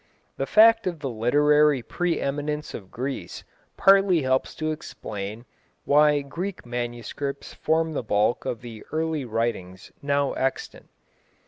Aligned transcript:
The 0.37 0.47
fact 0.47 0.87
of 0.87 0.99
the 1.01 1.11
literary 1.11 1.83
pre 1.83 2.19
eminence 2.19 2.73
of 2.73 2.89
Greece 2.89 3.43
partly 3.77 4.23
helps 4.23 4.55
to 4.55 4.71
explain 4.71 5.45
why 5.85 6.21
Greek 6.21 6.65
manuscripts 6.65 7.53
form 7.53 7.93
the 7.93 8.01
bulk 8.01 8.43
of 8.43 8.61
the 8.61 8.83
early 8.91 9.25
writings 9.25 9.91
now 10.01 10.33
extant. 10.33 10.89